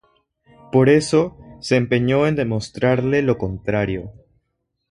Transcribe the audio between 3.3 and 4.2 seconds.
contrario.